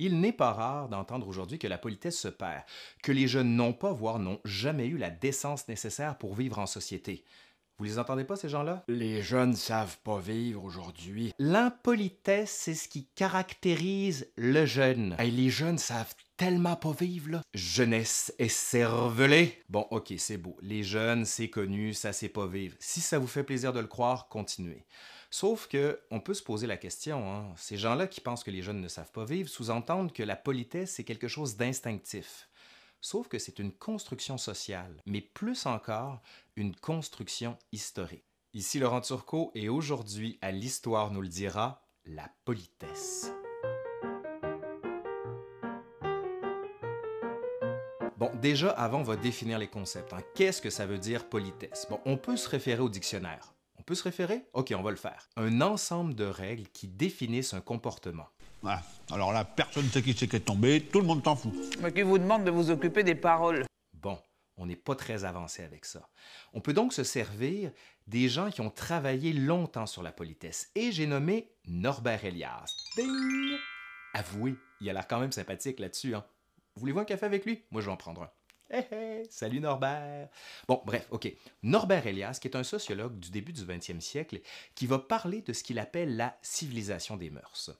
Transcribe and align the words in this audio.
Il 0.00 0.20
n'est 0.20 0.32
pas 0.32 0.52
rare 0.52 0.88
d'entendre 0.88 1.26
aujourd'hui 1.26 1.58
que 1.58 1.66
la 1.66 1.78
politesse 1.78 2.18
se 2.18 2.28
perd, 2.28 2.62
que 3.02 3.10
les 3.10 3.26
jeunes 3.26 3.56
n'ont 3.56 3.72
pas, 3.72 3.92
voire 3.92 4.18
n'ont 4.18 4.40
jamais 4.44 4.86
eu 4.86 4.96
la 4.96 5.10
décence 5.10 5.66
nécessaire 5.66 6.16
pour 6.18 6.34
vivre 6.34 6.58
en 6.60 6.66
société. 6.66 7.24
Vous 7.80 7.84
les 7.84 8.00
entendez 8.00 8.24
pas, 8.24 8.34
ces 8.34 8.48
gens-là? 8.48 8.82
Les 8.88 9.22
jeunes 9.22 9.54
savent 9.54 9.98
pas 10.02 10.18
vivre 10.18 10.64
aujourd'hui. 10.64 11.32
L'impolitesse, 11.38 12.50
c'est 12.50 12.74
ce 12.74 12.88
qui 12.88 13.06
caractérise 13.14 14.26
le 14.36 14.66
jeune. 14.66 15.14
Hey, 15.16 15.30
les 15.30 15.48
jeunes 15.48 15.78
savent 15.78 16.12
tellement 16.36 16.74
pas 16.74 16.90
vivre, 16.90 17.30
là. 17.30 17.42
Jeunesse 17.54 18.34
et 18.40 18.48
cervelé. 18.48 19.62
Bon, 19.68 19.86
ok, 19.92 20.12
c'est 20.18 20.38
beau. 20.38 20.56
Les 20.60 20.82
jeunes, 20.82 21.24
c'est 21.24 21.50
connu, 21.50 21.94
ça 21.94 22.12
sait 22.12 22.28
pas 22.28 22.48
vivre. 22.48 22.74
Si 22.80 23.00
ça 23.00 23.20
vous 23.20 23.28
fait 23.28 23.44
plaisir 23.44 23.72
de 23.72 23.78
le 23.78 23.86
croire, 23.86 24.26
continuez. 24.26 24.84
Sauf 25.30 25.68
que 25.68 26.00
on 26.10 26.18
peut 26.18 26.34
se 26.34 26.42
poser 26.42 26.66
la 26.66 26.78
question, 26.78 27.32
hein. 27.32 27.52
ces 27.56 27.76
gens-là 27.76 28.06
qui 28.08 28.20
pensent 28.20 28.42
que 28.42 28.50
les 28.50 28.62
jeunes 28.62 28.80
ne 28.80 28.88
savent 28.88 29.12
pas 29.12 29.26
vivre 29.26 29.48
sous-entendent 29.48 30.12
que 30.12 30.22
la 30.22 30.36
politesse, 30.36 30.94
c'est 30.94 31.04
quelque 31.04 31.28
chose 31.28 31.56
d'instinctif. 31.56 32.47
Sauf 33.00 33.28
que 33.28 33.38
c'est 33.38 33.60
une 33.60 33.72
construction 33.72 34.38
sociale, 34.38 35.00
mais 35.06 35.20
plus 35.20 35.66
encore, 35.66 36.20
une 36.56 36.74
construction 36.74 37.56
historique. 37.70 38.24
Ici 38.54 38.80
Laurent 38.80 39.00
Turcot 39.00 39.52
et 39.54 39.68
aujourd'hui, 39.68 40.36
à 40.42 40.50
l'Histoire 40.50 41.12
nous 41.12 41.20
le 41.20 41.28
dira, 41.28 41.86
la 42.06 42.28
politesse. 42.44 43.30
Bon, 48.16 48.32
déjà, 48.42 48.70
avant, 48.70 48.98
on 48.98 49.04
va 49.04 49.14
définir 49.14 49.60
les 49.60 49.68
concepts. 49.68 50.12
hein. 50.12 50.22
Qu'est-ce 50.34 50.60
que 50.60 50.70
ça 50.70 50.84
veut 50.84 50.98
dire 50.98 51.28
politesse? 51.28 51.86
Bon, 51.88 52.00
on 52.04 52.16
peut 52.16 52.36
se 52.36 52.48
référer 52.48 52.80
au 52.82 52.88
dictionnaire. 52.88 53.54
On 53.78 53.82
peut 53.82 53.94
se 53.94 54.02
référer? 54.02 54.44
OK, 54.54 54.74
on 54.76 54.82
va 54.82 54.90
le 54.90 54.96
faire. 54.96 55.28
Un 55.36 55.60
ensemble 55.60 56.16
de 56.16 56.24
règles 56.24 56.66
qui 56.72 56.88
définissent 56.88 57.54
un 57.54 57.60
comportement. 57.60 58.26
Voilà. 58.62 58.82
Alors 59.10 59.32
là, 59.32 59.44
personne 59.44 59.84
ne 59.84 59.90
sait 59.90 60.02
qui 60.02 60.12
c'est 60.14 60.28
qui 60.28 60.36
est 60.36 60.40
tombé, 60.40 60.82
tout 60.82 61.00
le 61.00 61.06
monde 61.06 61.22
t'en 61.22 61.36
fout. 61.36 61.52
Mais 61.80 61.92
qui 61.92 62.02
vous 62.02 62.18
demande 62.18 62.44
de 62.44 62.50
vous 62.50 62.70
occuper 62.70 63.04
des 63.04 63.14
paroles? 63.14 63.64
Bon, 63.94 64.18
on 64.56 64.66
n'est 64.66 64.76
pas 64.76 64.94
très 64.96 65.24
avancé 65.24 65.62
avec 65.62 65.84
ça. 65.84 66.08
On 66.52 66.60
peut 66.60 66.72
donc 66.72 66.92
se 66.92 67.04
servir 67.04 67.70
des 68.06 68.28
gens 68.28 68.50
qui 68.50 68.60
ont 68.60 68.70
travaillé 68.70 69.32
longtemps 69.32 69.86
sur 69.86 70.02
la 70.02 70.12
politesse. 70.12 70.70
Et 70.74 70.92
j'ai 70.92 71.06
nommé 71.06 71.52
Norbert 71.66 72.24
Elias. 72.24 72.74
Ding! 72.96 73.56
Avouez, 74.14 74.56
il 74.80 74.90
a 74.90 74.92
l'air 74.92 75.06
quand 75.06 75.20
même 75.20 75.32
sympathique 75.32 75.78
là-dessus. 75.78 76.14
Hein? 76.14 76.24
Voulez-vous 76.76 77.00
un 77.00 77.04
café 77.04 77.26
avec 77.26 77.44
lui? 77.44 77.64
Moi, 77.70 77.80
je 77.80 77.86
vais 77.86 77.92
en 77.92 77.96
prendre 77.96 78.22
un. 78.22 78.30
Hé 78.70 78.84
hé, 78.90 79.22
salut 79.30 79.60
Norbert. 79.60 80.28
Bon, 80.66 80.82
bref, 80.84 81.06
OK. 81.10 81.32
Norbert 81.62 82.06
Elias, 82.06 82.38
qui 82.40 82.48
est 82.48 82.56
un 82.56 82.64
sociologue 82.64 83.18
du 83.18 83.30
début 83.30 83.52
du 83.52 83.62
20e 83.62 84.00
siècle, 84.00 84.40
qui 84.74 84.86
va 84.86 84.98
parler 84.98 85.40
de 85.40 85.54
ce 85.54 85.62
qu'il 85.62 85.78
appelle 85.78 86.16
la 86.16 86.36
civilisation 86.42 87.16
des 87.16 87.30
mœurs. 87.30 87.70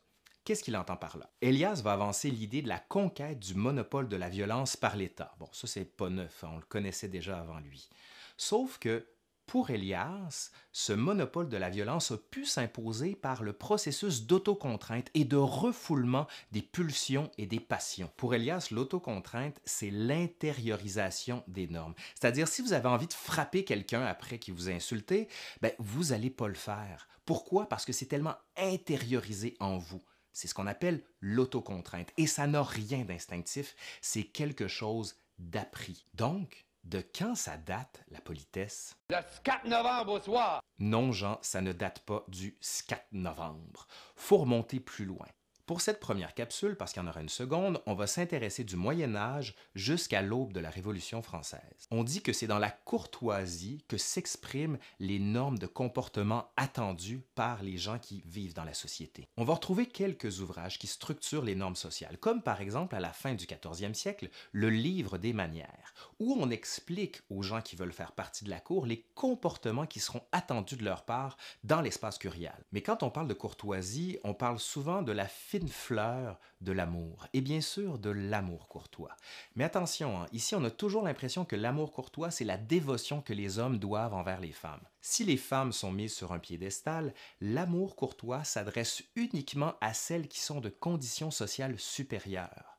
Qu'est-ce 0.49 0.65
qu'il 0.65 0.79
entend 0.79 0.97
par 0.97 1.19
là? 1.19 1.29
Elias 1.43 1.83
va 1.85 1.93
avancer 1.93 2.31
l'idée 2.31 2.63
de 2.63 2.69
la 2.69 2.79
conquête 2.79 3.39
du 3.39 3.55
monopole 3.55 4.09
de 4.09 4.17
la 4.17 4.31
violence 4.31 4.79
par 4.79 4.97
l'État. 4.97 5.35
Bon, 5.39 5.47
ça, 5.53 5.67
c'est 5.67 5.85
pas 5.85 6.09
neuf, 6.09 6.43
hein, 6.43 6.53
on 6.55 6.57
le 6.57 6.63
connaissait 6.63 7.09
déjà 7.09 7.39
avant 7.39 7.61
lui. 7.61 7.91
Sauf 8.39 8.79
que, 8.79 9.07
pour 9.45 9.69
Elias, 9.69 10.51
ce 10.73 10.95
monopole 10.95 11.51
de 11.51 11.59
la 11.59 11.69
violence 11.69 12.13
a 12.13 12.17
pu 12.17 12.47
s'imposer 12.47 13.15
par 13.15 13.43
le 13.43 13.53
processus 13.53 14.23
d'autocontrainte 14.23 15.11
et 15.13 15.27
de 15.27 15.37
refoulement 15.37 16.27
des 16.51 16.63
pulsions 16.63 17.31
et 17.37 17.45
des 17.45 17.61
passions. 17.61 18.11
Pour 18.17 18.35
Elias, 18.35 18.69
l'autocontrainte, 18.71 19.61
c'est 19.67 19.91
l'intériorisation 19.91 21.45
des 21.47 21.69
normes. 21.69 21.95
C'est-à-dire, 22.15 22.49
si 22.49 22.63
vous 22.63 22.73
avez 22.73 22.89
envie 22.89 23.07
de 23.07 23.13
frapper 23.13 23.65
quelqu'un 23.65 24.01
après 24.01 24.39
qu'il 24.39 24.55
vous 24.55 24.71
a 24.71 24.73
insulté, 24.73 25.29
ben, 25.61 25.73
vous 25.79 26.05
n'allez 26.05 26.31
pas 26.31 26.49
le 26.49 26.55
faire. 26.55 27.07
Pourquoi? 27.27 27.69
Parce 27.69 27.85
que 27.85 27.93
c'est 27.93 28.07
tellement 28.07 28.37
intériorisé 28.57 29.55
en 29.61 29.77
vous. 29.77 30.01
C'est 30.33 30.48
ce 30.48 30.55
qu'on 30.55 30.67
appelle 30.67 31.03
l'autocontrainte. 31.21 32.12
Et 32.17 32.27
ça 32.27 32.47
n'a 32.47 32.62
rien 32.62 33.05
d'instinctif, 33.05 33.75
c'est 34.01 34.25
quelque 34.25 34.69
chose 34.69 35.17
d'appris. 35.39 36.07
Donc, 36.15 36.67
de 36.85 37.05
quand 37.17 37.35
ça 37.35 37.57
date, 37.57 38.03
la 38.11 38.20
politesse? 38.20 38.97
Le 39.11 39.19
4 39.43 39.67
novembre 39.67 40.13
au 40.13 40.20
soir. 40.20 40.63
Non, 40.79 41.13
Jean, 41.13 41.39
ça 41.42 41.61
ne 41.61 41.73
date 41.73 42.01
pas 42.01 42.25
du 42.29 42.58
4 42.89 43.07
novembre. 43.13 43.86
Faut 44.17 44.39
remonter 44.39 44.80
plus 44.80 45.05
loin. 45.05 45.27
Pour 45.68 45.83
cette 45.83 46.01
première 46.01 46.33
capsule, 46.33 46.77
parce 46.77 46.95
qu'il 46.95 47.02
y 47.02 47.05
en 47.05 47.11
aura 47.11 47.20
une 47.20 47.29
seconde, 47.29 47.83
on 47.84 47.92
va 47.92 48.06
s'intéresser 48.06 48.64
du 48.64 48.74
Moyen 48.74 49.14
Âge 49.14 49.55
jusqu'à 49.74 50.23
l'aube 50.23 50.55
de 50.55 50.61
la 50.61 50.70
Révolution 50.70 51.20
française. 51.20 51.61
On 51.90 52.05
dit 52.05 52.23
que 52.23 52.33
c'est 52.33 52.46
dans 52.46 52.58
la 52.58 52.70
courtoisie 52.70 53.84
que 53.86 53.98
s'expriment 53.98 54.78
les 54.98 55.18
normes 55.18 55.58
de 55.58 55.67
comportement 55.67 56.51
attendues 56.57 57.20
par 57.34 57.62
les 57.62 57.77
gens 57.77 57.98
qui 57.98 58.23
vivent 58.24 58.55
dans 58.55 58.64
la 58.64 58.73
société. 58.73 59.28
On 59.36 59.45
va 59.45 59.52
retrouver 59.52 59.84
quelques 59.84 60.40
ouvrages 60.40 60.78
qui 60.78 60.86
structurent 60.86 61.45
les 61.45 61.55
normes 61.55 61.77
sociales, 61.77 62.17
comme 62.17 62.40
par 62.40 62.62
exemple 62.62 62.95
à 62.96 63.01
la 63.01 63.12
fin 63.12 63.34
du 63.34 63.45
14e 63.45 63.92
siècle, 63.92 64.30
le 64.52 64.70
Livre 64.70 65.18
des 65.18 65.34
manières, 65.34 65.92
où 66.18 66.34
on 66.40 66.48
explique 66.48 67.20
aux 67.28 67.42
gens 67.42 67.61
qui 67.61 67.77
veulent 67.77 67.92
faire 67.92 68.12
partie 68.12 68.46
de 68.46 68.51
la 68.51 68.61
cour 68.61 68.86
les 68.86 69.05
comportements 69.14 69.86
qui 69.86 70.01
seront 70.01 70.23
attendus 70.33 70.77
de 70.77 70.84
leur 70.84 71.05
part 71.05 71.36
dans 71.62 71.83
l'espace 71.83 72.17
curial. 72.17 72.64
Mais 72.73 72.80
quand 72.80 73.02
on 73.02 73.11
parle 73.11 73.28
de 73.28 73.34
courtoisie, 73.34 74.18
on 74.24 74.33
parle 74.33 74.58
souvent 74.58 75.02
de 75.02 75.12
la 75.12 75.28
fine 75.58 75.69
fleur 75.69 76.39
de 76.61 76.73
l'amour, 76.73 77.27
et 77.33 77.41
bien 77.41 77.61
sûr 77.61 77.98
de 77.98 78.11
l'amour 78.11 78.69
courtois. 78.69 79.17
Mais 79.57 79.64
attention, 79.64 80.20
hein, 80.20 80.27
ici 80.33 80.55
on 80.55 80.64
a 80.64 80.70
toujours 80.70 81.02
l'impression 81.02 81.45
que 81.45 81.57
l'amour 81.57 81.92
courtois, 81.92 82.30
c'est 82.30 82.45
la 82.45 82.57
dévotion 82.57 83.20
que 83.20 83.33
les 83.33 83.58
hommes 83.58 83.79
doivent 83.79 84.14
envers 84.14 84.41
les 84.41 84.52
femmes. 84.52 84.80
Si 85.01 85.24
les 85.24 85.36
femmes 85.36 85.73
sont 85.73 85.92
mises 85.92 86.14
sur 86.14 86.33
un 86.33 86.39
piédestal, 86.39 87.14
l'amour 87.41 87.96
courtois 87.96 88.45
s'adresse 88.45 89.02
uniquement 89.17 89.74
à 89.80 89.95
celles 89.95 90.29
qui 90.29 90.41
sont 90.41 90.61
de 90.61 90.69
conditions 90.69 91.30
sociales 91.30 91.79
supérieures. 91.79 92.77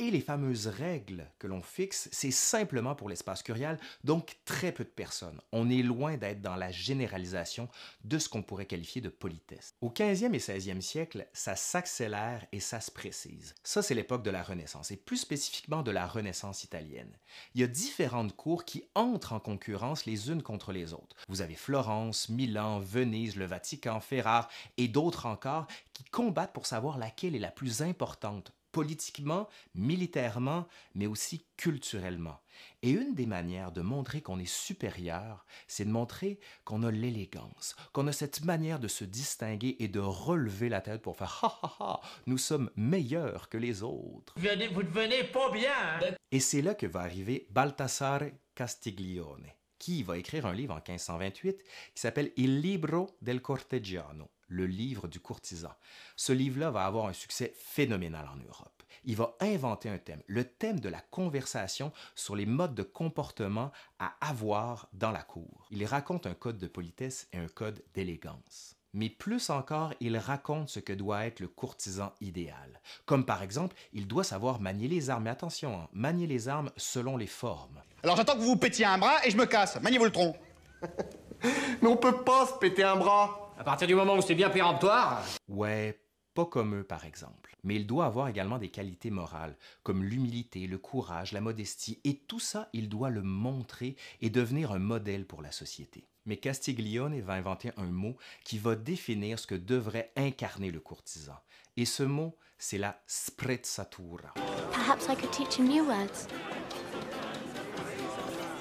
Et 0.00 0.12
les 0.12 0.20
fameuses 0.20 0.68
règles 0.68 1.26
que 1.40 1.48
l'on 1.48 1.60
fixe, 1.60 2.08
c'est 2.12 2.30
simplement 2.30 2.94
pour 2.94 3.08
l'espace 3.08 3.42
curial, 3.42 3.80
donc 4.04 4.36
très 4.44 4.70
peu 4.70 4.84
de 4.84 4.88
personnes. 4.88 5.40
On 5.50 5.68
est 5.68 5.82
loin 5.82 6.16
d'être 6.16 6.40
dans 6.40 6.54
la 6.54 6.70
généralisation 6.70 7.68
de 8.04 8.18
ce 8.20 8.28
qu'on 8.28 8.44
pourrait 8.44 8.66
qualifier 8.66 9.00
de 9.00 9.08
politesse. 9.08 9.74
Au 9.80 9.90
15e 9.90 10.34
et 10.34 10.38
16e 10.38 10.80
siècle, 10.80 11.26
ça 11.32 11.56
s'accélère 11.56 12.46
et 12.52 12.60
ça 12.60 12.80
se 12.80 12.92
précise. 12.92 13.56
Ça, 13.64 13.82
c'est 13.82 13.94
l'époque 13.94 14.22
de 14.22 14.30
la 14.30 14.44
Renaissance, 14.44 14.92
et 14.92 14.96
plus 14.96 15.16
spécifiquement 15.16 15.82
de 15.82 15.90
la 15.90 16.06
Renaissance 16.06 16.62
italienne. 16.62 17.16
Il 17.54 17.60
y 17.60 17.64
a 17.64 17.66
différentes 17.66 18.36
cours 18.36 18.64
qui 18.64 18.84
entrent 18.94 19.32
en 19.32 19.40
concurrence 19.40 20.06
les 20.06 20.30
unes 20.30 20.42
contre 20.42 20.70
les 20.70 20.92
autres. 20.92 21.16
Vous 21.28 21.42
avez 21.42 21.56
Florence, 21.56 22.28
Milan, 22.28 22.78
Venise, 22.78 23.34
le 23.34 23.46
Vatican, 23.46 23.98
Ferrare 24.00 24.48
et 24.76 24.86
d'autres 24.86 25.26
encore 25.26 25.66
qui 25.92 26.04
combattent 26.04 26.52
pour 26.52 26.66
savoir 26.66 26.98
laquelle 26.98 27.34
est 27.34 27.40
la 27.40 27.50
plus 27.50 27.82
importante 27.82 28.52
politiquement, 28.78 29.48
militairement, 29.74 30.68
mais 30.94 31.08
aussi 31.08 31.44
culturellement. 31.56 32.38
Et 32.82 32.90
une 32.90 33.12
des 33.16 33.26
manières 33.26 33.72
de 33.72 33.80
montrer 33.80 34.20
qu'on 34.22 34.38
est 34.38 34.48
supérieur, 34.48 35.44
c'est 35.66 35.84
de 35.84 35.90
montrer 35.90 36.38
qu'on 36.64 36.84
a 36.84 36.92
l'élégance, 36.92 37.74
qu'on 37.92 38.06
a 38.06 38.12
cette 38.12 38.44
manière 38.44 38.78
de 38.78 38.86
se 38.86 39.04
distinguer 39.04 39.74
et 39.80 39.88
de 39.88 39.98
relever 39.98 40.68
la 40.68 40.80
tête 40.80 41.02
pour 41.02 41.16
faire 41.16 41.40
ha 41.42 41.58
ha 41.62 41.76
ha, 41.80 42.00
nous 42.26 42.38
sommes 42.38 42.70
meilleurs 42.76 43.48
que 43.48 43.58
les 43.58 43.82
autres. 43.82 44.34
Vous 44.36 44.74
vous 44.74 44.82
devenez 44.84 45.24
pas 45.24 45.50
bien. 45.50 45.72
hein? 46.02 46.14
Et 46.30 46.38
c'est 46.38 46.62
là 46.62 46.74
que 46.76 46.86
va 46.86 47.00
arriver 47.00 47.48
Baltasare 47.50 48.30
Castiglione, 48.54 49.46
qui 49.80 50.04
va 50.04 50.18
écrire 50.18 50.46
un 50.46 50.52
livre 50.52 50.74
en 50.74 50.82
1528 50.92 51.56
qui 51.94 52.00
s'appelle 52.00 52.30
Il 52.36 52.60
libro 52.60 53.16
del 53.22 53.42
cortegiano, 53.42 54.28
le 54.48 54.66
livre 54.66 55.08
du 55.08 55.20
courtisan. 55.20 55.72
Ce 56.16 56.32
livre-là 56.32 56.70
va 56.70 56.84
avoir 56.84 57.06
un 57.06 57.12
succès 57.12 57.52
phénoménal 57.56 58.26
en 58.26 58.36
Europe. 58.36 58.82
Il 59.04 59.16
va 59.16 59.36
inventer 59.40 59.88
un 59.88 59.98
thème, 59.98 60.22
le 60.26 60.44
thème 60.44 60.80
de 60.80 60.88
la 60.88 61.00
conversation 61.00 61.92
sur 62.14 62.34
les 62.34 62.46
modes 62.46 62.74
de 62.74 62.82
comportement 62.82 63.70
à 63.98 64.14
avoir 64.20 64.88
dans 64.92 65.12
la 65.12 65.22
cour. 65.22 65.66
Il 65.70 65.84
raconte 65.84 66.26
un 66.26 66.34
code 66.34 66.58
de 66.58 66.66
politesse 66.66 67.28
et 67.32 67.38
un 67.38 67.48
code 67.48 67.82
d'élégance. 67.94 68.74
Mais 68.94 69.10
plus 69.10 69.50
encore, 69.50 69.92
il 70.00 70.16
raconte 70.16 70.70
ce 70.70 70.80
que 70.80 70.92
doit 70.92 71.26
être 71.26 71.40
le 71.40 71.48
courtisan 71.48 72.12
idéal. 72.20 72.80
Comme 73.04 73.26
par 73.26 73.42
exemple, 73.42 73.76
il 73.92 74.06
doit 74.06 74.24
savoir 74.24 74.60
manier 74.60 74.88
les 74.88 75.10
armes. 75.10 75.24
Mais 75.24 75.30
attention, 75.30 75.82
hein, 75.82 75.88
manier 75.92 76.26
les 76.26 76.48
armes 76.48 76.70
selon 76.76 77.16
les 77.16 77.26
formes. 77.26 77.82
Alors 78.02 78.16
j'attends 78.16 78.34
que 78.34 78.40
vous 78.40 78.46
vous 78.46 78.56
pétiez 78.56 78.86
un 78.86 78.98
bras 78.98 79.24
et 79.26 79.30
je 79.30 79.36
me 79.36 79.44
casse. 79.44 79.80
Maniez-vous 79.80 80.06
le 80.06 80.12
tronc. 80.12 80.36
Mais 81.82 81.88
on 81.88 81.96
peut 81.96 82.24
pas 82.24 82.46
se 82.46 82.54
péter 82.54 82.82
un 82.82 82.96
bras. 82.96 83.47
À 83.58 83.64
partir 83.64 83.88
du 83.88 83.96
moment 83.96 84.14
où 84.14 84.22
c'est 84.22 84.36
bien 84.36 84.50
péremptoire. 84.50 85.24
Ouais, 85.48 86.00
pas 86.32 86.46
comme 86.46 86.76
eux 86.76 86.84
par 86.84 87.04
exemple. 87.04 87.56
Mais 87.64 87.74
il 87.74 87.88
doit 87.88 88.06
avoir 88.06 88.28
également 88.28 88.58
des 88.58 88.68
qualités 88.68 89.10
morales, 89.10 89.56
comme 89.82 90.04
l'humilité, 90.04 90.68
le 90.68 90.78
courage, 90.78 91.32
la 91.32 91.40
modestie, 91.40 91.98
et 92.04 92.18
tout 92.18 92.38
ça, 92.38 92.68
il 92.72 92.88
doit 92.88 93.10
le 93.10 93.22
montrer 93.22 93.96
et 94.20 94.30
devenir 94.30 94.70
un 94.70 94.78
modèle 94.78 95.26
pour 95.26 95.42
la 95.42 95.50
société. 95.50 96.06
Mais 96.24 96.36
Castiglione 96.36 97.20
va 97.20 97.32
inventer 97.32 97.72
un 97.76 97.86
mot 97.90 98.16
qui 98.44 98.58
va 98.58 98.76
définir 98.76 99.40
ce 99.40 99.48
que 99.48 99.56
devrait 99.56 100.12
incarner 100.14 100.70
le 100.70 100.78
courtisan. 100.78 101.36
Et 101.76 101.84
ce 101.84 102.04
mot, 102.04 102.36
c'est 102.58 102.78
la 102.78 103.02
sprezzatura. 103.08 104.34
Perhaps 104.70 105.08
I 105.08 105.16
could 105.16 105.32
teach 105.32 105.58
him 105.58 105.66
new 105.66 105.84
words. 105.84 106.28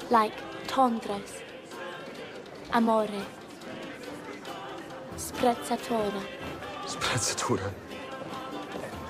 Like 0.09 0.33
tendresse, 0.67 1.43
amore, 2.71 3.05
sprezzatura. 5.17 6.21
Sprezzatura. 6.85 7.71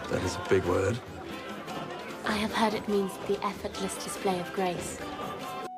That 0.10 0.24
is 0.24 0.36
a 0.38 0.50
big 0.50 0.64
word. 0.66 0.98
I 2.26 2.38
have 2.38 2.54
heard 2.54 2.74
it 2.74 2.88
means 2.88 3.12
the 3.28 3.38
effortless 3.46 3.96
display 4.04 4.40
of 4.40 4.54
grace. 4.54 5.00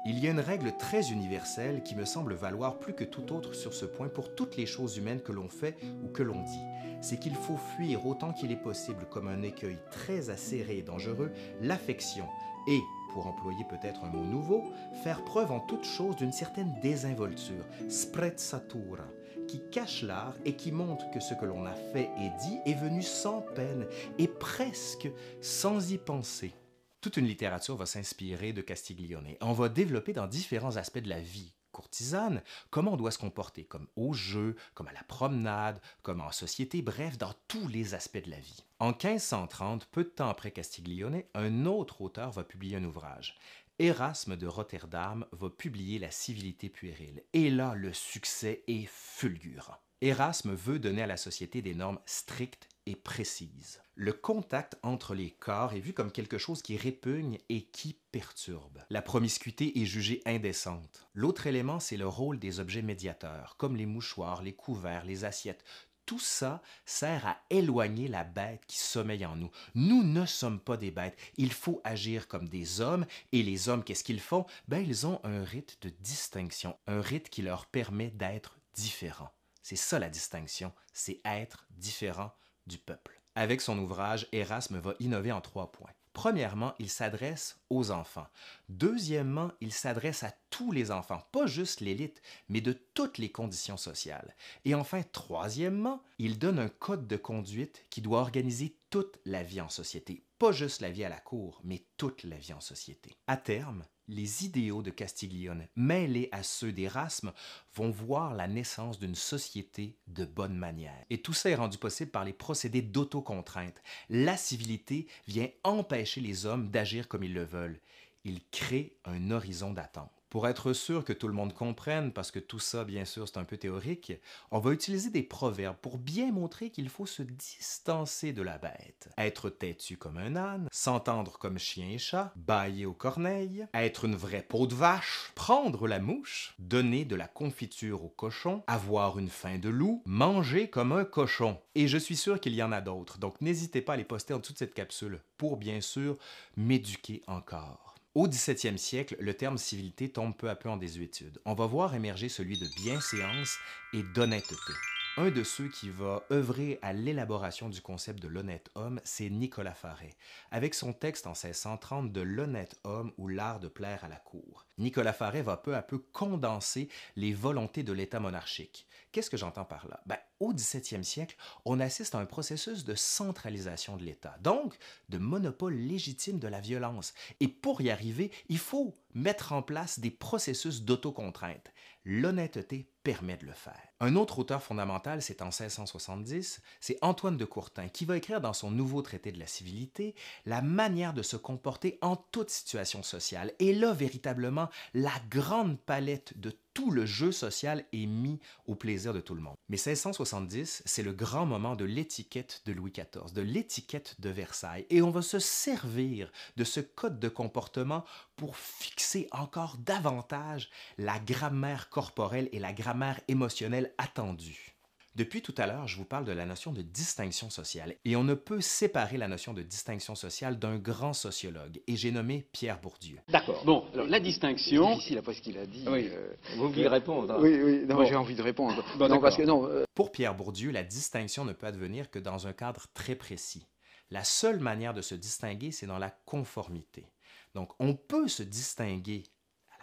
Il 0.06 0.20
y 0.20 0.28
a 0.28 0.32
une 0.32 0.40
règle 0.40 0.72
très 0.78 1.12
universelle 1.12 1.84
qui 1.84 1.96
me 1.96 2.06
semble 2.06 2.34
valoir 2.34 2.80
plus 2.80 2.94
que 2.94 3.04
tout 3.04 3.34
autre 3.34 3.54
sur 3.54 3.74
ce 3.74 3.86
point 3.86 4.08
pour 4.08 4.34
toutes 4.34 4.56
les 4.56 4.66
choses 4.66 4.98
humaines 4.98 5.22
que 5.22 5.32
l'on 5.32 5.50
fait 5.50 5.76
ou 6.04 6.08
que 6.08 6.24
l'on 6.24 6.42
dit. 6.42 6.64
C'est 7.02 7.20
qu'il 7.20 7.36
faut 7.36 7.58
fuir 7.76 8.06
autant 8.06 8.32
qu'il 8.32 8.52
est 8.52 8.56
possible, 8.56 9.06
comme 9.10 9.28
un 9.28 9.42
écueil 9.42 9.78
très 9.92 10.30
acéré 10.30 10.78
et 10.78 10.84
dangereux, 10.84 11.32
l'affection 11.62 12.26
et, 12.68 12.80
pour 13.14 13.28
employer 13.28 13.66
peut-être 13.70 14.04
un 14.04 14.10
mot 14.10 14.24
nouveau, 14.24 14.64
faire 15.04 15.24
preuve 15.24 15.52
en 15.52 15.60
toute 15.60 15.86
chose 15.86 16.16
d'une 16.16 16.32
certaine 16.32 16.74
désinvolture, 16.82 17.66
sprezzatura, 17.90 19.06
qui 19.50 19.62
cache 19.72 20.04
l'art 20.04 20.36
et 20.46 20.56
qui 20.56 20.72
montre 20.72 21.10
que 21.10 21.20
ce 21.20 21.34
que 21.34 21.46
l'on 21.46 21.66
a 21.66 21.74
fait 21.74 22.12
et 22.20 22.30
dit 22.42 22.60
est 22.68 22.80
venu 22.80 23.02
sans 23.02 23.42
peine 23.42 23.88
et 24.20 24.28
presque 24.28 25.10
sans 25.42 25.92
y 25.92 25.98
penser. 25.98 26.54
Toute 27.02 27.18
une 27.18 27.26
littérature 27.26 27.76
va 27.76 27.88
s'inspirer 27.88 28.54
de 28.54 28.62
Castiglione. 28.62 29.36
On 29.42 29.54
va 29.54 29.70
développer 29.70 30.14
dans 30.14 30.28
différents 30.28 30.76
aspects 30.76 31.00
de 31.00 31.10
la 31.10 31.20
vie 31.20 31.54
courtisane 31.72 32.44
comment 32.70 32.94
on 32.94 32.98
doit 32.98 33.12
se 33.12 33.18
comporter, 33.18 33.64
comme 33.64 33.88
au 33.96 34.14
jeu, 34.14 34.56
comme 34.76 34.88
à 34.88 34.94
la 34.94 35.04
promenade, 35.04 35.80
comme 36.04 36.22
en 36.22 36.32
société, 36.32 36.82
bref, 36.82 37.18
dans 37.18 37.34
tous 37.48 37.68
les 37.70 37.96
aspects 37.96 38.24
de 38.24 38.32
la 38.32 38.40
vie. 38.40 38.66
En 38.80 38.90
1530, 38.90 39.86
peu 39.86 40.04
de 40.04 40.10
temps 40.10 40.30
après 40.30 40.52
Castiglione, 40.52 41.24
un 41.34 41.66
autre 41.66 42.02
auteur 42.02 42.32
va 42.32 42.44
publier 42.44 42.78
un 42.78 42.84
ouvrage. 42.84 43.36
Erasme 43.82 44.36
de 44.36 44.46
Rotterdam 44.46 45.26
va 45.32 45.50
publier 45.50 46.00
La 46.00 46.12
civilité 46.12 46.68
puérile. 46.68 47.24
Et 47.32 47.50
là, 47.50 47.76
le 47.76 47.94
succès 47.94 48.62
est 48.68 48.90
fulgurant. 48.90 49.78
Erasme 50.02 50.54
veut 50.54 50.80
donner 50.80 51.04
à 51.04 51.08
la 51.08 51.16
société 51.16 51.62
des 51.62 51.74
normes 51.74 52.00
strictes 52.06 52.68
et 52.86 52.98
précises. 52.98 53.82
Le 53.96 54.12
contact 54.12 54.78
entre 54.84 55.16
les 55.16 55.32
corps 55.32 55.72
est 55.72 55.80
vu 55.80 55.94
comme 55.94 56.12
quelque 56.12 56.38
chose 56.38 56.62
qui 56.62 56.76
répugne 56.76 57.38
et 57.48 57.68
qui 57.68 57.98
perturbe. 58.12 58.84
La 58.90 59.02
promiscuité 59.02 59.82
est 59.82 59.86
jugée 59.86 60.22
indécente. 60.26 61.08
L'autre 61.14 61.48
élément, 61.48 61.80
c'est 61.80 61.96
le 61.96 62.08
rôle 62.08 62.38
des 62.38 62.60
objets 62.60 62.82
médiateurs, 62.82 63.56
comme 63.56 63.78
les 63.78 63.86
mouchoirs, 63.86 64.44
les 64.44 64.54
couverts, 64.54 65.06
les 65.06 65.24
assiettes. 65.24 65.64
Tout 66.10 66.18
ça 66.18 66.64
sert 66.86 67.28
à 67.28 67.38
éloigner 67.52 68.08
la 68.08 68.24
bête 68.24 68.66
qui 68.66 68.80
sommeille 68.80 69.28
en 69.28 69.36
nous. 69.36 69.52
Nous 69.76 70.02
ne 70.02 70.26
sommes 70.26 70.60
pas 70.60 70.76
des 70.76 70.90
bêtes. 70.90 71.16
Il 71.38 71.54
faut 71.54 71.82
agir 71.84 72.28
comme 72.28 72.50
des 72.50 72.82
hommes. 72.82 73.06
Et 73.32 73.44
les 73.44 73.70
hommes, 73.70 73.84
qu'est-ce 73.84 74.04
qu'ils 74.04 74.20
font? 74.20 74.48
Ben, 74.68 74.84
ils 74.84 75.06
ont 75.06 75.22
un 75.24 75.44
rite 75.44 75.78
de 75.84 75.90
distinction, 76.00 76.76
un 76.88 77.00
rite 77.00 77.30
qui 77.30 77.44
leur 77.44 77.68
permet 77.68 78.10
d'être 78.10 78.58
différents. 78.74 79.32
C'est 79.62 79.76
ça 79.76 80.00
la 80.00 80.10
distinction, 80.10 80.74
c'est 80.94 81.22
être 81.26 81.68
différent 81.70 82.34
du 82.66 82.80
peuple. 82.80 83.19
Avec 83.40 83.62
son 83.62 83.80
ouvrage, 83.80 84.28
Erasme 84.34 84.80
va 84.80 84.96
innover 85.00 85.32
en 85.32 85.40
trois 85.40 85.72
points. 85.72 85.94
Premièrement, 86.12 86.74
il 86.78 86.90
s'adresse 86.90 87.58
aux 87.70 87.90
enfants. 87.90 88.28
Deuxièmement, 88.68 89.54
il 89.62 89.72
s'adresse 89.72 90.24
à 90.24 90.34
tous 90.50 90.74
les 90.74 90.92
enfants, 90.92 91.24
pas 91.32 91.46
juste 91.46 91.80
l'élite, 91.80 92.22
mais 92.50 92.60
de 92.60 92.74
toutes 92.74 93.18
les 93.18 93.32
conditions 93.32 93.78
sociales. 93.78 94.36
Et 94.66 94.76
enfin, 94.76 95.04
troisièmement, 95.14 96.04
il 96.18 96.38
donne 96.38 96.60
un 96.60 96.68
code 96.68 97.08
de 97.08 97.16
conduite 97.16 97.86
qui 97.90 98.02
doit 98.02 98.20
organiser 98.20 98.76
toute 98.90 99.18
la 99.24 99.42
vie 99.42 99.62
en 99.62 99.70
société, 99.70 100.26
pas 100.38 100.52
juste 100.52 100.82
la 100.82 100.92
vie 100.92 101.06
à 101.06 101.10
la 101.10 101.22
cour, 101.22 101.62
mais 101.64 101.86
toute 101.96 102.26
la 102.26 102.36
vie 102.36 102.52
en 102.52 102.60
société. 102.60 103.16
À 103.26 103.38
terme, 103.38 103.86
les 104.10 104.44
idéaux 104.46 104.82
de 104.82 104.90
Castiglione, 104.90 105.68
mêlés 105.76 106.30
à 106.32 106.44
ceux 106.44 106.72
d'Erasme, 106.72 107.32
vont 107.76 107.92
voir 107.92 108.34
la 108.34 108.48
naissance 108.48 109.00
d'une 109.00 109.16
société 109.16 109.96
de 110.08 110.26
bonne 110.26 110.58
manière. 110.58 111.06
Et 111.10 111.22
tout 111.22 111.34
ça 111.34 111.50
est 111.50 111.56
rendu 111.56 111.78
possible 111.78 112.12
par 112.12 112.26
les 112.26 112.34
procédés 112.34 112.82
d'autocontrainte. 112.82 113.82
La 114.10 114.36
civilité 114.36 115.08
vient 115.28 115.50
empêcher 115.64 116.22
les 116.22 116.46
hommes 116.46 116.70
d'agir 116.70 117.08
comme 117.08 117.24
ils 117.24 117.34
le 117.34 117.46
veulent. 117.46 117.80
Il 118.26 118.42
crée 118.52 118.98
un 119.06 119.32
horizon 119.32 119.72
d'attente. 119.72 120.19
Pour 120.30 120.48
être 120.48 120.74
sûr 120.74 121.04
que 121.04 121.14
tout 121.14 121.28
le 121.28 121.34
monde 121.34 121.54
comprenne, 121.54 122.12
parce 122.14 122.30
que 122.30 122.38
tout 122.38 122.60
ça, 122.60 122.84
bien 122.84 123.04
sûr, 123.04 123.28
c'est 123.28 123.40
un 123.40 123.44
peu 123.44 123.58
théorique, 123.58 124.14
on 124.52 124.60
va 124.60 124.72
utiliser 124.72 125.10
des 125.10 125.24
proverbes 125.24 125.78
pour 125.82 125.98
bien 125.98 126.32
montrer 126.32 126.70
qu'il 126.70 126.90
faut 126.90 127.08
se 127.08 127.24
distancer 127.24 128.32
de 128.32 128.44
la 128.44 128.60
bête. 128.60 129.10
Être 129.18 129.50
têtu 129.50 129.98
comme 129.98 130.18
un 130.18 130.36
âne, 130.36 130.68
s'entendre 130.72 131.40
comme 131.40 131.58
chien 131.58 131.90
et 131.90 131.98
chat, 131.98 132.32
bailler 132.36 132.86
aux 132.86 132.94
corneilles, 132.94 133.66
être 133.74 134.06
une 134.06 134.16
vraie 134.16 134.44
peau 134.44 134.68
de 134.68 134.76
vache, 134.76 135.32
prendre 135.34 135.88
la 135.88 136.00
mouche, 136.00 136.54
donner 136.60 137.06
de 137.06 137.16
la 137.16 137.28
confiture 137.28 138.04
au 138.04 138.10
cochon, 138.10 138.64
avoir 138.68 139.18
une 139.18 139.30
faim 139.30 139.58
de 139.58 139.70
loup, 139.70 140.04
manger 140.06 140.70
comme 140.70 140.92
un 140.92 141.06
cochon. 141.06 141.58
Et 141.74 141.88
je 141.88 141.98
suis 141.98 142.16
sûr 142.16 142.40
qu'il 142.40 142.54
y 142.54 142.62
en 142.62 142.72
a 142.72 142.82
d'autres, 142.82 143.18
donc 143.18 143.42
n'hésitez 143.42 143.82
pas 143.82 143.94
à 143.94 143.98
les 143.98 144.04
poster 144.04 144.36
en 144.36 144.40
dessous 144.40 144.54
de 144.54 144.60
cette 144.60 144.76
capsule 144.76 145.22
pour, 145.38 145.58
bien 145.58 145.82
sûr, 145.82 146.18
m'éduquer 146.56 147.24
encore. 147.26 147.89
Au 148.16 148.28
XVIIe 148.28 148.80
siècle, 148.80 149.16
le 149.20 149.36
terme 149.36 149.60
civilité 149.60 150.10
tombe 150.10 150.36
peu 150.36 150.50
à 150.50 150.56
peu 150.56 150.68
en 150.68 150.78
désuétude. 150.78 151.40
On 151.46 151.54
va 151.54 151.68
voir 151.68 151.94
émerger 151.94 152.28
celui 152.28 152.58
de 152.58 152.66
bienséance 152.76 153.60
et 153.94 154.02
d'honnêteté. 154.16 154.74
Un 155.18 155.32
de 155.32 155.44
ceux 155.44 155.68
qui 155.68 155.90
va 155.90 156.24
œuvrer 156.32 156.80
à 156.82 156.94
l'élaboration 156.94 157.68
du 157.68 157.82
concept 157.82 158.22
de 158.22 158.28
l'honnête 158.28 158.70
homme, 158.76 159.02
c'est 159.04 159.30
Nicolas 159.30 159.74
Faret, 159.74 160.16
avec 160.52 160.74
son 160.74 160.94
texte 160.94 161.28
en 161.28 161.32
1630 161.32 162.12
de 162.14 162.22
L'honnête 162.22 162.80
homme 162.84 163.12
ou 163.18 163.28
l'art 163.28 163.60
de 163.60 163.68
plaire 163.68 164.04
à 164.04 164.08
la 164.08 164.16
cour. 164.16 164.66
Nicolas 164.78 165.12
Faret 165.12 165.42
va 165.42 165.58
peu 165.58 165.76
à 165.76 165.82
peu 165.82 165.98
condenser 165.98 166.90
les 167.16 167.34
volontés 167.34 167.84
de 167.84 167.92
l'État 167.92 168.20
monarchique. 168.20 168.88
Qu'est-ce 169.12 169.30
que 169.30 169.38
j'entends 169.38 169.66
par 169.66 169.88
là? 169.88 170.02
Ben, 170.06 170.18
au 170.40 170.54
XVIIe 170.54 171.04
siècle, 171.04 171.36
on 171.66 171.80
assiste 171.80 172.16
à 172.16 172.20
un 172.20 172.26
processus 172.26 172.86
de 172.86 172.96
centralisation 172.96 173.98
de 173.98 174.04
l'État, 174.04 174.38
donc 174.42 174.78
de 175.10 175.18
monopole 175.18 175.74
légitime 175.74 176.40
de 176.40 176.48
la 176.48 176.62
violence. 176.62 177.14
Et 177.40 177.48
pour 177.48 177.82
y 177.82 177.90
arriver, 177.90 178.32
il 178.48 178.60
faut 178.60 178.94
mettre 179.16 179.52
en 179.52 179.64
place 179.64 180.00
des 180.00 180.12
processus 180.12 180.84
d'autocontrainte. 180.84 181.74
L'honnêteté 182.06 182.88
permet 183.04 183.38
de 183.38 183.46
le 183.46 183.54
faire. 183.54 183.80
Un 184.02 184.16
autre 184.16 184.40
auteur 184.40 184.64
fondamental, 184.64 185.22
c'est 185.22 185.42
en 185.42 185.48
1670, 185.48 186.62
c'est 186.80 186.98
Antoine 187.02 187.38
de 187.38 187.46
Courtin, 187.46 187.90
qui 187.90 188.06
va 188.06 188.18
écrire 188.18 188.42
dans 188.42 188.54
son 188.54 188.72
nouveau 188.72 189.02
traité 189.02 189.32
de 189.32 189.40
la 189.40 189.48
civilité 189.48 190.16
la 190.46 190.62
manière 190.62 191.14
de 191.14 191.22
se 191.22 191.36
comporter 191.36 191.98
en 192.02 192.16
toute 192.16 192.50
situation 192.50 193.04
sociale. 193.04 193.54
Et 193.60 193.74
là, 193.74 193.94
véritablement, 193.94 194.70
la 194.94 195.14
grande 195.30 195.80
palette 195.80 196.40
de 196.40 196.54
tout 196.74 196.92
le 196.92 197.06
jeu 197.06 197.34
social 197.34 197.84
est 197.92 198.06
mis 198.06 198.40
au 198.66 198.76
plaisir 198.76 199.14
de 199.14 199.20
tout 199.20 199.36
le 199.36 199.42
monde. 199.42 199.56
Mais 199.68 199.76
1670, 199.76 200.84
c'est 200.86 201.04
le 201.04 201.12
grand 201.12 201.46
moment 201.46 201.76
de 201.76 201.84
l'étiquette 201.84 202.62
de 202.66 202.72
Louis 202.72 202.92
XIV, 202.92 203.34
de 203.34 203.42
l'étiquette 203.42 204.16
de 204.20 204.30
Versailles, 204.30 204.86
et 204.90 205.02
on 205.02 205.10
va 205.10 205.22
se 205.22 205.40
servir 205.40 206.32
de 206.56 206.64
ce 206.64 206.80
code 206.80 207.20
de 207.20 207.28
comportement 207.28 208.06
pour 208.38 208.56
fixer 208.56 209.28
encore 209.32 209.76
davantage 209.78 210.70
la 210.98 211.20
grammaire 211.20 211.90
corporelle 211.90 212.48
et 212.54 212.60
la 212.60 212.72
grammaire 212.72 212.89
émotionnelle 213.28 213.94
attendue. 213.98 214.76
Depuis 215.16 215.42
tout 215.42 215.56
à 215.58 215.66
l'heure, 215.68 215.88
je 215.88 215.98
vous 215.98 216.06
parle 216.06 216.24
de 216.24 216.32
la 216.32 216.46
notion 216.46 216.72
de 216.72 216.82
distinction 216.82 217.50
sociale, 217.50 217.96
et 218.06 218.16
on 218.16 218.24
ne 218.24 218.36
peut 218.36 218.62
séparer 218.62 219.18
la 219.18 219.28
notion 219.28 219.54
de 219.54 219.62
distinction 219.64 220.16
sociale 220.16 220.60
d'un 220.60 220.78
grand 220.78 221.14
sociologue, 221.14 221.82
et 221.88 221.96
j'ai 221.98 222.12
nommé 222.12 222.48
Pierre 222.54 222.80
Bourdieu. 222.80 223.20
D'accord. 223.28 223.64
Bon, 223.66 223.86
alors 223.94 224.06
la 224.08 224.20
distinction. 224.20 224.88
C'est 224.88 224.94
difficile 224.96 225.18
après 225.18 225.34
ce 225.34 225.42
qu'il 225.42 225.58
a 225.58 225.66
dit. 225.66 225.84
Oui. 225.88 226.08
euh, 226.12 226.32
Vous 226.56 226.70
voulez 226.70 226.88
répondre 226.88 227.34
hein 227.34 227.38
Oui, 227.42 227.60
oui, 227.62 227.86
non, 227.86 227.96
Bon. 227.98 228.06
j'ai 228.06 228.16
envie 228.16 228.36
de 228.36 228.42
répondre. 228.44 228.84
Bon, 228.98 229.10
non, 229.10 229.20
parce 229.20 229.36
que 229.36 229.44
non. 229.44 229.66
euh, 229.68 229.84
Pour 229.94 230.12
Pierre 230.12 230.36
Bourdieu, 230.36 230.72
la 230.72 230.84
distinction 230.84 231.44
ne 231.44 231.54
peut 231.54 231.68
advenir 231.68 232.10
que 232.10 232.20
dans 232.20 232.48
un 232.48 232.54
cadre 232.54 232.86
très 232.94 233.16
précis. 233.16 233.68
La 234.12 234.24
seule 234.24 234.60
manière 234.60 234.94
de 234.94 235.02
se 235.02 235.16
distinguer, 235.16 235.72
c'est 235.72 235.88
dans 235.88 236.00
la 236.00 236.12
conformité. 236.26 237.08
Donc, 237.56 237.74
on 237.80 237.94
peut 237.96 238.28
se 238.28 238.44
distinguer 238.44 239.24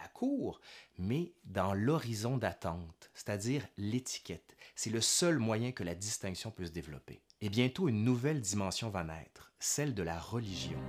la 0.01 0.07
cour, 0.09 0.59
mais 0.97 1.33
dans 1.45 1.73
l'horizon 1.73 2.37
d'attente, 2.37 3.09
c'est-à-dire 3.13 3.67
l'étiquette. 3.77 4.55
C'est 4.75 4.89
le 4.89 5.01
seul 5.01 5.39
moyen 5.39 5.71
que 5.71 5.83
la 5.83 5.95
distinction 5.95 6.51
peut 6.51 6.65
se 6.65 6.71
développer. 6.71 7.21
Et 7.41 7.49
bientôt, 7.49 7.89
une 7.89 8.03
nouvelle 8.03 8.41
dimension 8.41 8.89
va 8.89 9.03
naître, 9.03 9.51
celle 9.59 9.93
de 9.93 10.03
la 10.03 10.19
religion. 10.19 10.79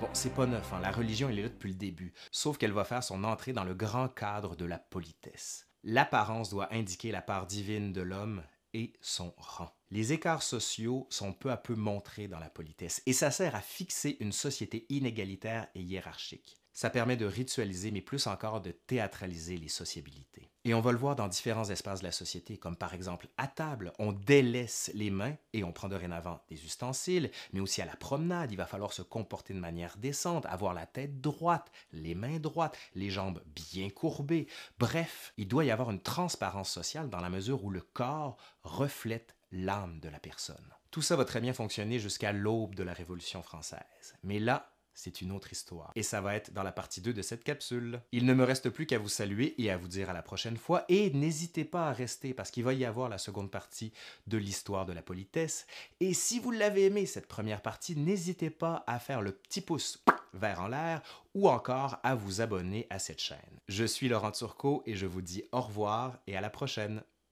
Bon, 0.00 0.08
c'est 0.12 0.34
pas 0.34 0.46
neuf, 0.46 0.72
hein, 0.72 0.80
la 0.80 0.90
religion, 0.90 1.28
elle 1.28 1.38
est 1.38 1.42
là 1.42 1.48
depuis 1.48 1.70
le 1.70 1.76
début, 1.76 2.12
sauf 2.30 2.58
qu'elle 2.58 2.72
va 2.72 2.84
faire 2.84 3.04
son 3.04 3.24
entrée 3.24 3.52
dans 3.52 3.64
le 3.64 3.74
grand 3.74 4.08
cadre 4.08 4.56
de 4.56 4.64
la 4.64 4.78
politesse. 4.78 5.66
L'apparence 5.82 6.50
doit 6.50 6.72
indiquer 6.72 7.12
la 7.12 7.22
part 7.22 7.46
divine 7.46 7.92
de 7.92 8.02
l'homme 8.02 8.42
et 8.74 8.92
son 9.00 9.32
rang. 9.38 9.70
Les 9.90 10.12
écarts 10.12 10.42
sociaux 10.42 11.06
sont 11.10 11.32
peu 11.32 11.50
à 11.50 11.56
peu 11.56 11.74
montrés 11.74 12.28
dans 12.28 12.40
la 12.40 12.50
politesse 12.50 13.02
et 13.06 13.12
ça 13.12 13.30
sert 13.30 13.54
à 13.54 13.60
fixer 13.60 14.16
une 14.20 14.32
société 14.32 14.84
inégalitaire 14.88 15.68
et 15.74 15.80
hiérarchique. 15.80 16.60
Ça 16.76 16.90
permet 16.90 17.16
de 17.16 17.24
ritualiser, 17.24 17.90
mais 17.90 18.02
plus 18.02 18.26
encore 18.26 18.60
de 18.60 18.70
théâtraliser 18.70 19.56
les 19.56 19.70
sociabilités. 19.70 20.50
Et 20.66 20.74
on 20.74 20.82
va 20.82 20.92
le 20.92 20.98
voir 20.98 21.16
dans 21.16 21.26
différents 21.26 21.70
espaces 21.70 22.00
de 22.00 22.04
la 22.04 22.12
société, 22.12 22.58
comme 22.58 22.76
par 22.76 22.92
exemple 22.92 23.28
à 23.38 23.46
table, 23.48 23.94
on 23.98 24.12
délaisse 24.12 24.90
les 24.92 25.08
mains 25.08 25.34
et 25.54 25.64
on 25.64 25.72
prend 25.72 25.88
dorénavant 25.88 26.38
des 26.50 26.66
ustensiles, 26.66 27.30
mais 27.54 27.60
aussi 27.60 27.80
à 27.80 27.86
la 27.86 27.96
promenade, 27.96 28.52
il 28.52 28.58
va 28.58 28.66
falloir 28.66 28.92
se 28.92 29.00
comporter 29.00 29.54
de 29.54 29.58
manière 29.58 29.96
décente, 29.96 30.44
avoir 30.44 30.74
la 30.74 30.84
tête 30.84 31.22
droite, 31.22 31.72
les 31.92 32.14
mains 32.14 32.40
droites, 32.40 32.76
les 32.94 33.08
jambes 33.08 33.42
bien 33.46 33.88
courbées. 33.88 34.46
Bref, 34.78 35.32
il 35.38 35.48
doit 35.48 35.64
y 35.64 35.70
avoir 35.70 35.90
une 35.90 36.02
transparence 36.02 36.68
sociale 36.68 37.08
dans 37.08 37.20
la 37.20 37.30
mesure 37.30 37.64
où 37.64 37.70
le 37.70 37.80
corps 37.80 38.36
reflète 38.64 39.34
l'âme 39.50 39.98
de 40.00 40.10
la 40.10 40.20
personne. 40.20 40.74
Tout 40.90 41.00
ça 41.00 41.16
va 41.16 41.24
très 41.24 41.40
bien 41.40 41.54
fonctionner 41.54 41.98
jusqu'à 41.98 42.32
l'aube 42.32 42.74
de 42.74 42.82
la 42.82 42.92
Révolution 42.92 43.42
française. 43.42 44.14
Mais 44.22 44.38
là, 44.38 44.75
c'est 44.96 45.20
une 45.20 45.30
autre 45.30 45.52
histoire. 45.52 45.92
Et 45.94 46.02
ça 46.02 46.20
va 46.20 46.34
être 46.34 46.52
dans 46.52 46.62
la 46.62 46.72
partie 46.72 47.00
2 47.00 47.12
de 47.12 47.22
cette 47.22 47.44
capsule. 47.44 48.00
Il 48.10 48.24
ne 48.24 48.34
me 48.34 48.42
reste 48.42 48.70
plus 48.70 48.86
qu'à 48.86 48.98
vous 48.98 49.08
saluer 49.08 49.54
et 49.62 49.70
à 49.70 49.76
vous 49.76 49.88
dire 49.88 50.10
à 50.10 50.14
la 50.14 50.22
prochaine 50.22 50.56
fois. 50.56 50.84
Et 50.88 51.10
n'hésitez 51.10 51.64
pas 51.64 51.88
à 51.88 51.92
rester 51.92 52.34
parce 52.34 52.50
qu'il 52.50 52.64
va 52.64 52.72
y 52.72 52.84
avoir 52.84 53.08
la 53.08 53.18
seconde 53.18 53.50
partie 53.50 53.92
de 54.26 54.38
l'histoire 54.38 54.86
de 54.86 54.94
la 54.94 55.02
politesse. 55.02 55.66
Et 56.00 56.14
si 56.14 56.40
vous 56.40 56.50
l'avez 56.50 56.86
aimé, 56.86 57.06
cette 57.06 57.28
première 57.28 57.62
partie, 57.62 57.94
n'hésitez 57.94 58.50
pas 58.50 58.82
à 58.86 58.98
faire 58.98 59.20
le 59.20 59.32
petit 59.32 59.60
pouce 59.60 60.02
vers 60.32 60.60
en 60.60 60.68
l'air 60.68 61.02
ou 61.34 61.48
encore 61.48 61.98
à 62.02 62.14
vous 62.14 62.40
abonner 62.40 62.86
à 62.88 62.98
cette 62.98 63.20
chaîne. 63.20 63.38
Je 63.68 63.84
suis 63.84 64.08
Laurent 64.08 64.32
Turcot 64.32 64.82
et 64.86 64.96
je 64.96 65.06
vous 65.06 65.22
dis 65.22 65.44
au 65.52 65.60
revoir 65.60 66.18
et 66.26 66.36
à 66.36 66.40
la 66.40 66.50
prochaine. 66.50 67.02